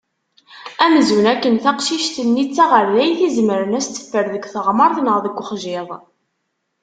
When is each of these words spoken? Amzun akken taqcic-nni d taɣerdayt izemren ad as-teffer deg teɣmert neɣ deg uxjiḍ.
Amzun 0.85 1.25
akken 1.33 1.55
taqcic-nni 1.63 2.43
d 2.47 2.49
taɣerdayt 2.57 3.19
izemren 3.27 3.77
ad 3.79 3.79
as-teffer 3.83 4.25
deg 4.33 4.43
teɣmert 4.53 4.97
neɣ 5.01 5.17
deg 5.25 5.35
uxjiḍ. 5.43 5.89